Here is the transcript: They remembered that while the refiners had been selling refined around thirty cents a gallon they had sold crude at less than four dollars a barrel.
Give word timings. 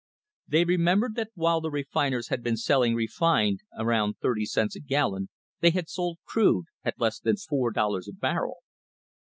They 0.47 0.65
remembered 0.65 1.13
that 1.17 1.29
while 1.35 1.61
the 1.61 1.69
refiners 1.69 2.29
had 2.29 2.41
been 2.41 2.57
selling 2.57 2.95
refined 2.95 3.59
around 3.77 4.17
thirty 4.17 4.45
cents 4.45 4.75
a 4.75 4.79
gallon 4.79 5.29
they 5.59 5.69
had 5.69 5.89
sold 5.89 6.17
crude 6.25 6.65
at 6.83 6.99
less 6.99 7.19
than 7.19 7.37
four 7.37 7.69
dollars 7.69 8.07
a 8.07 8.13
barrel. 8.13 8.63